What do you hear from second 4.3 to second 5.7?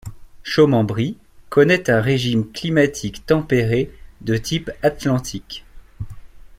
type atlantique.